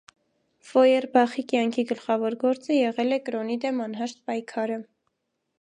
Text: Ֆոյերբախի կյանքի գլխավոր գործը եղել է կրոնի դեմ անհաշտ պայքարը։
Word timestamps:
Ֆոյերբախի 0.69 1.43
կյանքի 1.53 1.85
գլխավոր 1.91 2.37
գործը 2.45 2.79
եղել 2.79 3.19
է 3.19 3.23
կրոնի 3.29 3.61
դեմ 3.67 3.87
անհաշտ 3.87 4.27
պայքարը։ 4.31 4.83